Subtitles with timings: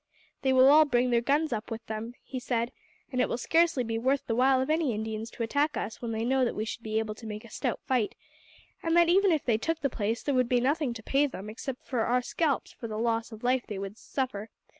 [0.41, 2.71] "They will all bring their guns up with them," he said,
[3.11, 6.11] "and it will scarcely be worth the while of any Indians to attack us when
[6.11, 8.15] they know that we should be able to make a stout fight,
[8.81, 11.51] and that even if they took the place there would be nothing to pay them
[11.51, 14.49] except our scalps for the loss of life they would suffer.